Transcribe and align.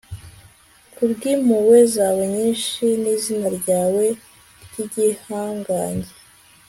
ku 0.93 1.03
bw'impuhwe 1.11 1.77
zawe 1.95 2.23
nyinshi 2.35 2.85
n'izina 3.01 3.47
ryawe 3.57 4.05
ry'igihangange 4.63 6.11